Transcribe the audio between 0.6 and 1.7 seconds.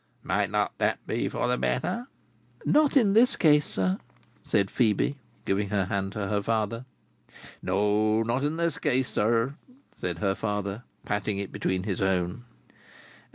that be for the